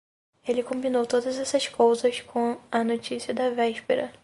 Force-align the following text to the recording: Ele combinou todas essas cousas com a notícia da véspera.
Ele 0.47 0.63
combinou 0.63 1.05
todas 1.05 1.37
essas 1.37 1.67
cousas 1.67 2.21
com 2.21 2.57
a 2.71 2.83
notícia 2.83 3.35
da 3.35 3.51
véspera. 3.51 4.11